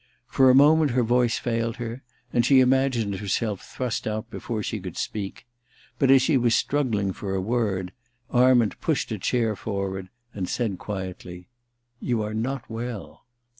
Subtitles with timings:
[0.27, 2.01] For a moment her voice failed her,
[2.33, 5.45] and she imagined herself thrust out before she could speak;
[5.99, 7.91] but as she was struggling for a word,
[8.31, 13.25] Arment pushed a chair forward, and said quietly:* You are not well.'